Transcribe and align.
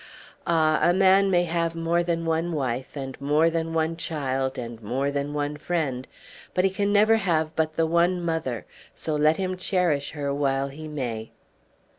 Ah! 0.47 0.79
a 0.81 0.95
man 0.95 1.29
may 1.29 1.43
have 1.43 1.75
more 1.75 2.01
than 2.01 2.25
one 2.25 2.53
wife, 2.53 2.97
and 2.97 3.21
more 3.21 3.51
than 3.51 3.71
one 3.71 3.95
child, 3.95 4.57
and 4.57 4.81
more 4.81 5.11
than 5.11 5.31
one 5.31 5.57
friend; 5.57 6.07
but 6.55 6.63
he 6.63 6.71
can 6.71 6.91
never 6.91 7.17
have 7.17 7.55
but 7.55 7.75
the 7.75 7.85
one 7.85 8.19
mother, 8.19 8.65
so 8.95 9.13
let 9.15 9.37
him 9.37 9.55
cherish 9.55 10.09
her 10.13 10.33
while 10.33 10.69
he 10.69 10.87
may. 10.87 11.29